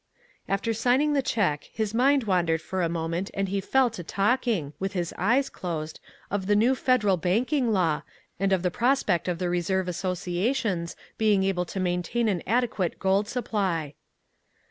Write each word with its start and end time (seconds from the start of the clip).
"After 0.49 0.73
signing 0.73 1.13
the 1.13 1.21
cheque 1.21 1.69
his 1.71 1.93
mind 1.93 2.23
wandered 2.23 2.59
for 2.59 2.81
a 2.81 2.89
moment 2.89 3.29
and 3.35 3.49
he 3.49 3.61
fell 3.61 3.91
to 3.91 4.03
talking, 4.03 4.73
with 4.79 4.93
his 4.93 5.13
eyes 5.15 5.47
closed, 5.47 5.99
of 6.31 6.47
the 6.47 6.55
new 6.55 6.73
federal 6.73 7.17
banking 7.17 7.71
law, 7.71 8.01
and 8.39 8.51
of 8.51 8.63
the 8.63 8.71
prospect 8.71 9.27
of 9.27 9.37
the 9.37 9.47
reserve 9.47 9.87
associations 9.87 10.95
being 11.19 11.43
able 11.43 11.65
to 11.65 11.79
maintain 11.79 12.27
an 12.29 12.41
adequate 12.47 12.97
gold 12.97 13.27
supply. 13.27 13.93